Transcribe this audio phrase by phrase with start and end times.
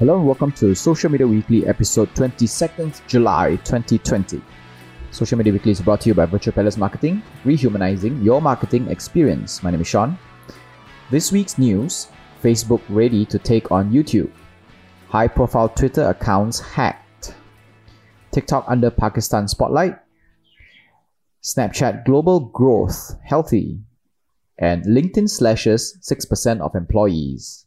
[0.00, 4.40] Hello and welcome to Social Media Weekly, episode 22nd July 2020.
[5.10, 9.62] Social Media Weekly is brought to you by Virtual Palace Marketing, rehumanizing your marketing experience.
[9.62, 10.18] My name is Sean.
[11.10, 12.08] This week's news
[12.42, 14.32] Facebook ready to take on YouTube.
[15.10, 17.34] High profile Twitter accounts hacked.
[18.30, 19.98] TikTok under Pakistan spotlight.
[21.42, 23.80] Snapchat global growth healthy.
[24.56, 27.66] And LinkedIn slashes 6% of employees.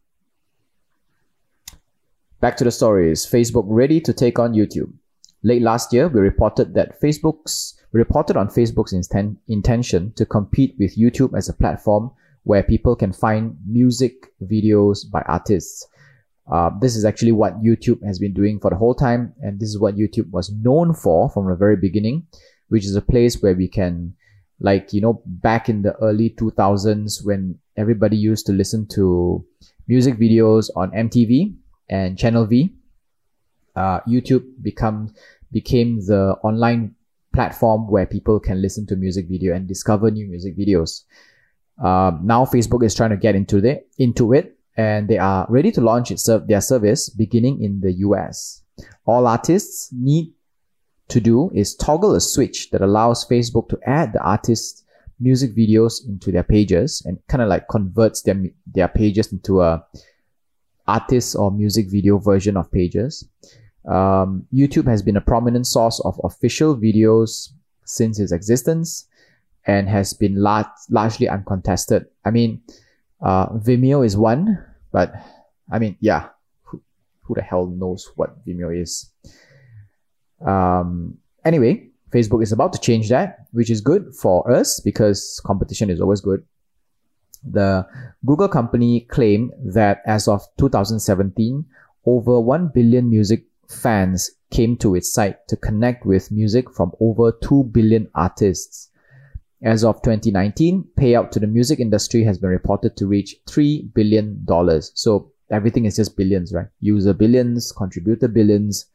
[2.43, 3.25] Back to the stories.
[3.25, 4.91] Facebook ready to take on YouTube.
[5.43, 10.97] Late last year, we reported that Facebook's reported on Facebook's inten- intention to compete with
[10.97, 12.11] YouTube as a platform
[12.43, 15.87] where people can find music videos by artists.
[16.51, 19.69] Uh, this is actually what YouTube has been doing for the whole time, and this
[19.69, 22.27] is what YouTube was known for from the very beginning,
[22.67, 24.13] which is a place where we can,
[24.59, 29.45] like you know, back in the early 2000s when everybody used to listen to
[29.87, 31.55] music videos on MTV
[31.93, 32.73] and Channel V,
[33.75, 35.13] uh, YouTube become
[35.51, 36.95] became the online
[37.33, 41.03] platform where people can listen to music video and discover new music videos.
[41.77, 45.71] Uh, now Facebook is trying to get into the into it, and they are ready
[45.71, 48.63] to launch its their service beginning in the US.
[49.05, 50.33] All artists need
[51.09, 54.83] to do is toggle a switch that allows Facebook to add the artist's
[55.19, 59.85] music videos into their pages and kind of like converts them their pages into a
[60.87, 63.27] artist or music video version of pages.
[63.87, 67.49] Um, YouTube has been a prominent source of official videos
[67.85, 69.07] since its existence
[69.65, 72.05] and has been lar- largely uncontested.
[72.25, 72.61] I mean,
[73.21, 75.13] uh, Vimeo is one, but
[75.71, 76.29] I mean, yeah,
[76.63, 76.81] who,
[77.21, 79.11] who the hell knows what Vimeo is?
[80.45, 85.89] Um, anyway, Facebook is about to change that, which is good for us because competition
[85.89, 86.43] is always good.
[87.49, 87.85] The
[88.25, 91.65] Google company claimed that as of 2017,
[92.05, 97.31] over 1 billion music fans came to its site to connect with music from over
[97.31, 98.89] 2 billion artists.
[99.63, 104.45] As of 2019, payout to the music industry has been reported to reach $3 billion.
[104.93, 106.67] So everything is just billions, right?
[106.81, 108.87] User billions, contributor billions,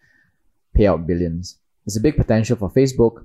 [0.77, 1.59] payout billions.
[1.85, 3.25] There's a big potential for Facebook.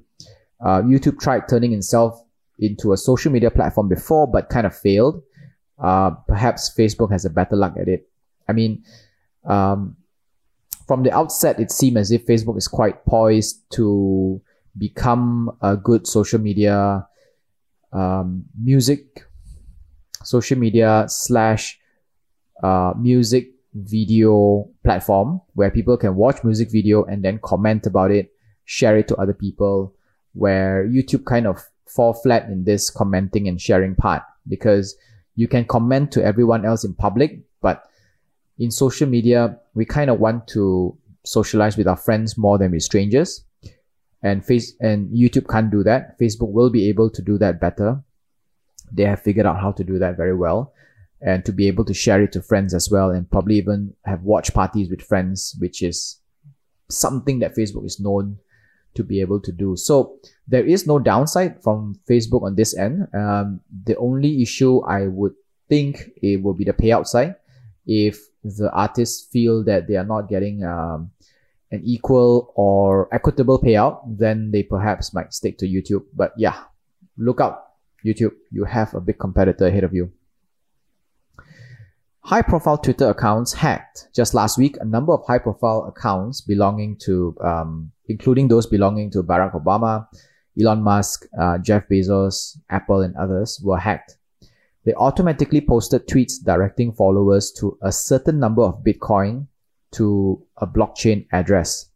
[0.64, 2.23] Uh, YouTube tried turning itself
[2.60, 5.22] into a social media platform before, but kind of failed.
[5.82, 8.08] Uh, perhaps Facebook has a better luck at it.
[8.48, 8.84] I mean,
[9.46, 9.98] um,
[10.88, 14.42] from the outset, it seemed as if Facebook is quite poised to
[14.78, 17.08] become a good social media,
[17.92, 19.24] um, music,
[20.24, 21.80] social media slash
[22.62, 28.32] uh, music video platform where people can watch music video and then comment about it,
[28.66, 29.96] share it to other people.
[30.34, 34.96] Where YouTube kind of fall flat in this commenting and sharing part because
[35.36, 37.84] you can comment to everyone else in public, but
[38.58, 42.84] in social media, we kind of want to socialize with our friends more than with
[42.84, 43.44] strangers.
[44.22, 46.18] And face and YouTube can't do that.
[46.20, 48.02] Facebook will be able to do that better.
[48.92, 50.74] They have figured out how to do that very well
[51.20, 54.22] and to be able to share it to friends as well and probably even have
[54.24, 56.20] watch parties with friends, which is
[56.90, 58.38] something that Facebook is known
[58.96, 59.76] to be able to do.
[59.76, 60.18] So
[60.48, 63.08] there is no downside from Facebook on this end.
[63.14, 65.34] Um, the only issue I would
[65.70, 67.36] think it will be the payout side.
[67.86, 71.12] If the artists feel that they are not getting um,
[71.72, 76.06] an equal or equitable payout, then they perhaps might stick to YouTube.
[76.14, 76.64] But yeah,
[77.18, 77.64] look out,
[78.06, 78.34] YouTube.
[78.52, 80.12] You have a big competitor ahead of you.
[82.20, 84.08] High profile Twitter accounts hacked.
[84.14, 89.12] Just last week, a number of high profile accounts belonging to, um, including those belonging
[89.12, 90.08] to Barack Obama,
[90.60, 94.18] Elon Musk, uh, Jeff Bezos, Apple, and others, were hacked.
[94.86, 99.48] They automatically posted tweets directing followers to a certain number of Bitcoin
[99.94, 101.90] to a blockchain address.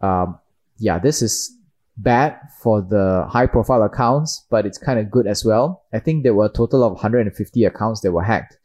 [0.00, 0.38] Um,
[0.78, 1.56] yeah, this is
[1.96, 5.84] bad for the high profile accounts, but it's kind of good as well.
[5.92, 8.56] I think there were a total of 150 accounts that were hacked.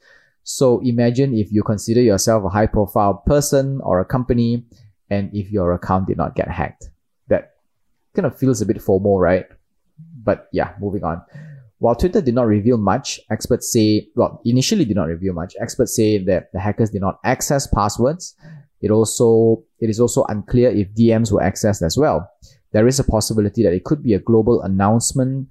[0.44, 4.66] So imagine if you consider yourself a high profile person or a company,
[5.13, 6.89] and if your account did not get hacked.
[7.27, 7.54] That
[8.15, 9.45] kind of feels a bit formal, right?
[10.24, 11.21] But yeah, moving on.
[11.80, 15.56] While Twitter did not reveal much, experts say, well, initially did not reveal much.
[15.60, 18.36] Experts say that the hackers did not access passwords.
[18.81, 22.30] It also, it is also unclear if DMs were accessed as well.
[22.71, 25.50] There is a possibility that it could be a global announcement,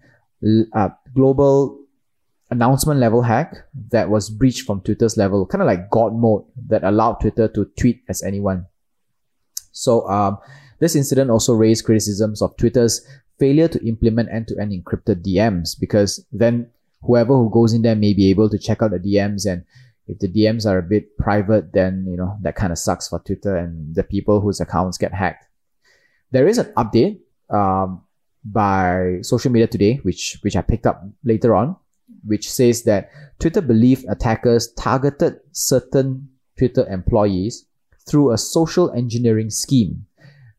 [0.74, 1.78] uh, global
[2.50, 3.54] announcement level hack
[3.90, 7.64] that was breached from Twitter's level, kind of like God mode that allowed Twitter to
[7.78, 8.66] tweet as anyone.
[9.72, 10.38] So um,
[10.78, 13.06] this incident also raised criticisms of Twitter's
[13.38, 16.70] failure to implement end-to-end encrypted DMs because then
[17.02, 19.64] whoever who goes in there may be able to check out the DMs and
[20.06, 23.20] if the DMs are a bit private, then you know that kind of sucks for
[23.20, 25.46] Twitter and the people whose accounts get hacked.
[26.30, 27.20] There is an update
[27.50, 28.02] um,
[28.44, 31.76] by Social Media Today, which which I picked up later on,
[32.24, 36.28] which says that Twitter believed attackers targeted certain
[36.58, 37.66] Twitter employees
[38.08, 40.06] through a social engineering scheme.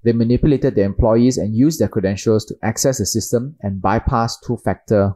[0.04, 5.16] They manipulated their employees and used their credentials to access the system and bypass two-factor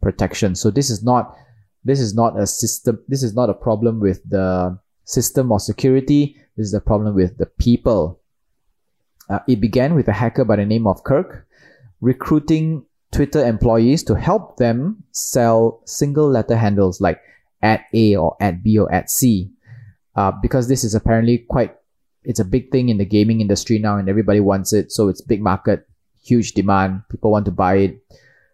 [0.00, 0.54] protection.
[0.54, 1.36] So this is not
[1.84, 3.00] this is not a system.
[3.08, 6.36] This is not a problem with the system or security.
[6.56, 8.20] This is a problem with the people.
[9.28, 11.46] Uh, it began with a hacker by the name of Kirk
[12.00, 17.20] recruiting Twitter employees to help them sell single letter handles like
[17.62, 19.50] at A or at B or at C.
[20.16, 21.74] Uh, because this is apparently quite,
[22.22, 24.92] it's a big thing in the gaming industry now and everybody wants it.
[24.92, 25.86] So it's big market,
[26.22, 27.02] huge demand.
[27.10, 28.02] People want to buy it.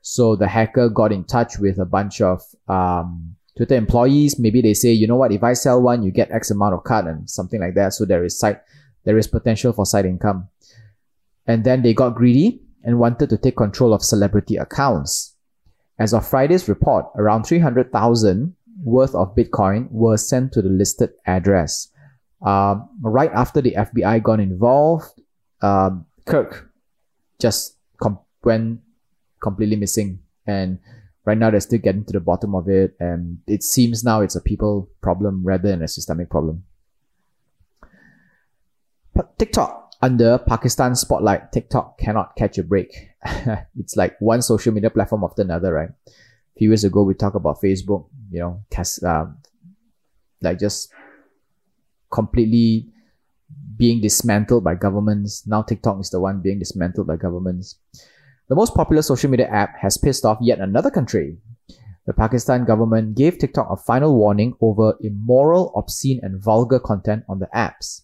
[0.03, 4.39] So the hacker got in touch with a bunch of um, Twitter employees.
[4.39, 6.85] Maybe they say, you know what, if I sell one, you get X amount of
[6.85, 7.93] cut and something like that.
[7.93, 8.61] So there is side,
[9.05, 10.49] there is potential for side income.
[11.47, 15.35] And then they got greedy and wanted to take control of celebrity accounts.
[15.99, 21.89] As of Friday's report, around 300,000 worth of Bitcoin were sent to the listed address.
[22.45, 25.21] Um, right after the FBI got involved,
[25.61, 26.71] um, Kirk
[27.41, 28.81] just com- went
[29.43, 30.21] completely missing.
[30.47, 30.79] And
[31.25, 32.97] right now they're still getting to the bottom of it.
[32.99, 36.65] And it seems now it's a people problem rather than a systemic problem.
[39.39, 43.11] TikTok under Pakistan spotlight, TikTok cannot catch a break.
[43.79, 45.91] it's like one social media platform after another, right?
[46.61, 49.25] Few years ago, we talked about Facebook, you know, cast, uh,
[50.43, 50.93] like just
[52.13, 52.93] completely
[53.79, 55.47] being dismantled by governments.
[55.47, 57.79] Now TikTok is the one being dismantled by governments.
[58.51, 61.39] The most popular social media app has pissed off yet another country.
[62.05, 67.39] The Pakistan government gave TikTok a final warning over immoral, obscene, and vulgar content on
[67.39, 68.03] the apps.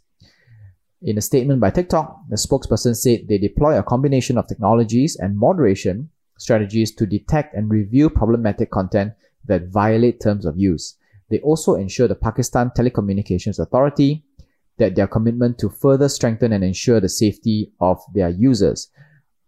[1.03, 5.37] In a statement by TikTok, the spokesperson said they deploy a combination of technologies and
[5.37, 6.09] moderation
[6.39, 9.13] strategies to detect and review problematic content
[9.47, 10.97] that violate terms of use.
[11.31, 14.25] They also ensure the Pakistan Telecommunications Authority
[14.79, 18.91] that their commitment to further strengthen and ensure the safety of their users.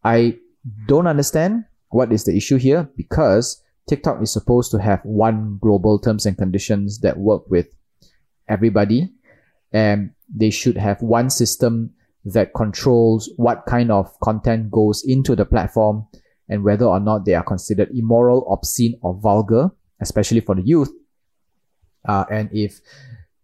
[0.03, 0.39] I
[0.87, 5.99] don't understand what is the issue here because TikTok is supposed to have one global
[5.99, 7.75] terms and conditions that work with
[8.49, 9.13] everybody.
[9.73, 11.91] And they should have one system
[12.25, 16.07] that controls what kind of content goes into the platform
[16.49, 20.91] and whether or not they are considered immoral, obscene, or vulgar, especially for the youth.
[22.07, 22.81] Uh, and if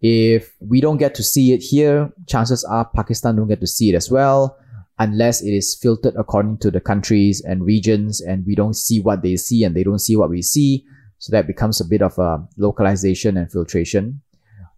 [0.01, 3.91] if we don't get to see it here, chances are Pakistan don't get to see
[3.91, 4.59] it as well
[4.99, 9.23] unless it is filtered according to the countries and regions and we don't see what
[9.23, 10.85] they see and they don't see what we see.
[11.19, 14.21] So that becomes a bit of a localization and filtration.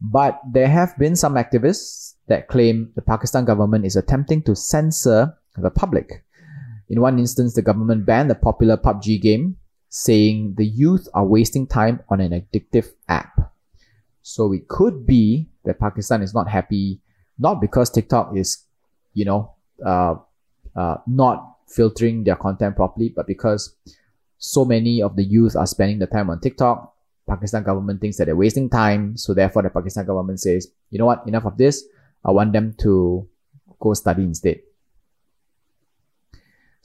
[0.00, 5.36] But there have been some activists that claim the Pakistan government is attempting to censor
[5.56, 6.24] the public.
[6.88, 9.56] In one instance, the government banned the popular PUBG game,
[9.88, 13.52] saying the youth are wasting time on an addictive app.
[14.22, 17.00] So it could be that Pakistan is not happy,
[17.38, 18.64] not because TikTok is,
[19.14, 19.54] you know,
[19.84, 20.14] uh,
[20.74, 23.74] uh, not filtering their content properly, but because
[24.38, 26.92] so many of the youth are spending the time on TikTok.
[27.28, 31.06] Pakistan government thinks that they're wasting time, so therefore the Pakistan government says, you know
[31.06, 31.84] what, enough of this.
[32.24, 33.28] I want them to
[33.80, 34.60] go study instead.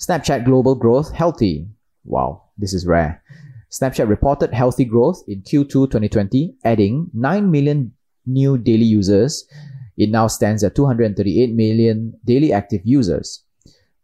[0.01, 1.67] Snapchat global growth healthy.
[2.03, 3.23] Wow, this is rare.
[3.69, 7.93] Snapchat reported healthy growth in Q2 2020, adding 9 million
[8.25, 9.47] new daily users
[10.01, 13.43] it now stands at 238 million daily active users.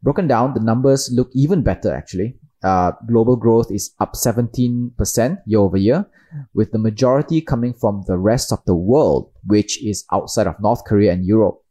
[0.03, 2.37] Broken down, the numbers look even better actually.
[2.63, 6.05] Uh, global growth is up 17% year over year,
[6.53, 10.83] with the majority coming from the rest of the world, which is outside of North
[10.85, 11.61] Korea and Europe.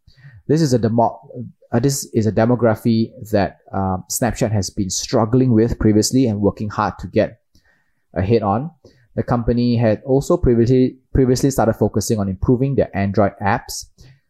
[0.49, 1.21] This is a demo-
[1.73, 6.69] uh, this is a demography that uh, Snapchat has been struggling with previously and working
[6.69, 7.41] hard to get
[8.15, 8.71] ahead on.
[9.15, 13.87] The company had also previously previously started focusing on improving their Android apps.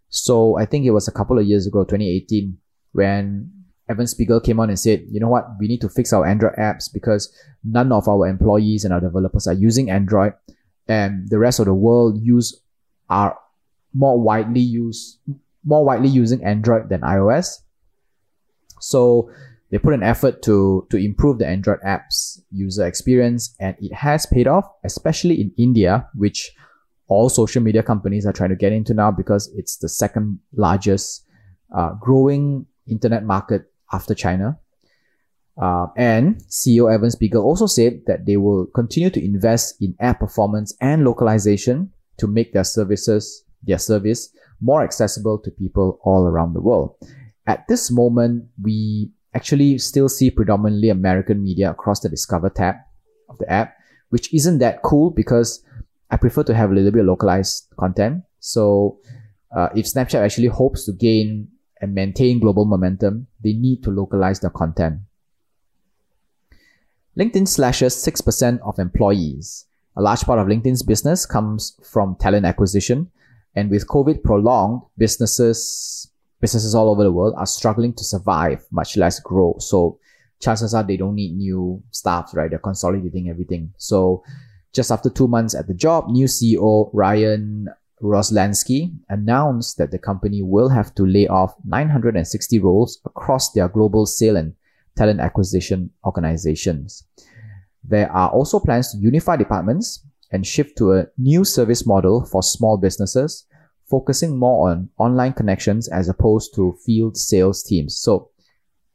[0.08, 2.56] So I think it was a couple of years ago, 2018,
[2.92, 3.50] when
[3.88, 6.54] Evan Spiegel came on and said, you know what, we need to fix our Android
[6.54, 7.32] apps because
[7.64, 10.32] none of our employees and our developers are using Android
[10.88, 12.60] and the rest of the world use
[13.08, 13.36] are
[13.94, 15.18] more widely used
[15.66, 17.58] more widely using Android than iOS.
[18.80, 19.30] So
[19.70, 24.24] they put an effort to to improve the Android apps user experience and it has
[24.24, 26.52] paid off, especially in India, which
[27.08, 31.24] all social media companies are trying to get into now because it's the second largest
[31.76, 34.58] uh, growing internet market after China.
[35.60, 40.20] Uh, and CEO Evan Spiegel also said that they will continue to invest in app
[40.20, 46.54] performance and localization to make their services, their service more accessible to people all around
[46.54, 46.96] the world.
[47.46, 52.76] At this moment, we actually still see predominantly American media across the Discover tab
[53.28, 53.76] of the app,
[54.08, 55.62] which isn't that cool because
[56.10, 58.22] I prefer to have a little bit of localized content.
[58.40, 58.98] So
[59.54, 61.48] uh, if Snapchat actually hopes to gain
[61.80, 65.00] and maintain global momentum, they need to localize their content.
[67.18, 69.66] LinkedIn slashes 6% of employees.
[69.96, 73.10] A large part of LinkedIn's business comes from talent acquisition.
[73.56, 76.10] And with COVID prolonged, businesses,
[76.40, 79.56] businesses all over the world are struggling to survive, much less grow.
[79.58, 79.98] So
[80.40, 82.50] chances are they don't need new staff, right?
[82.50, 83.72] They're consolidating everything.
[83.78, 84.22] So
[84.74, 87.68] just after two months at the job, new CEO Ryan
[88.02, 94.04] Roslansky announced that the company will have to lay off 960 roles across their global
[94.04, 94.54] sale and
[94.96, 97.04] talent acquisition organizations.
[97.82, 102.42] There are also plans to unify departments and shift to a new service model for
[102.42, 103.46] small businesses,
[103.88, 107.96] focusing more on online connections as opposed to field sales teams.
[107.96, 108.30] So,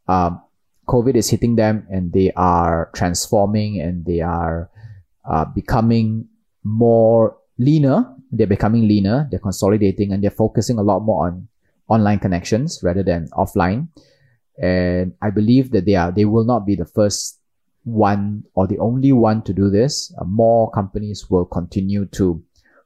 [0.07, 0.41] um,
[0.87, 4.69] COVID is hitting them and they are transforming and they are
[5.23, 6.27] uh, becoming
[6.63, 8.05] more leaner.
[8.31, 9.27] They're becoming leaner.
[9.29, 11.47] They're consolidating and they're focusing a lot more on
[11.87, 13.87] online connections rather than offline.
[14.61, 17.40] And I believe that they are, they will not be the first
[17.83, 20.13] one or the only one to do this.
[20.19, 22.43] Uh, more companies will continue to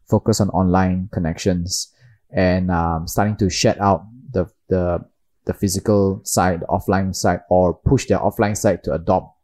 [0.08, 1.94] focus on online connections
[2.32, 5.04] and um, starting to shed out the, the,
[5.46, 9.38] the physical side, offline side, or push their offline side to adopt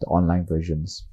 [0.00, 1.04] the online versions.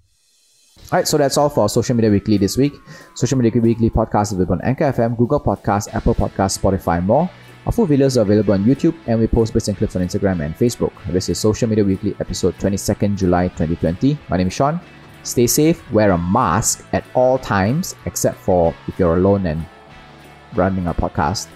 [0.91, 2.73] All right, so that's all for Social Media Weekly this week.
[3.15, 7.29] Social Media Weekly podcast is on Anchor FM, Google Podcasts, Apple Podcasts, Spotify, and more.
[7.67, 10.39] Our full videos are available on YouTube, and we post bits and clips on Instagram
[10.39, 10.93] and Facebook.
[11.11, 14.17] This is Social Media Weekly, episode 22nd July 2020.
[14.29, 14.79] My name is Sean.
[15.23, 19.65] Stay safe, wear a mask at all times, except for if you're alone and
[20.55, 21.49] running a podcast.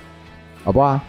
[0.66, 1.02] Au revoir.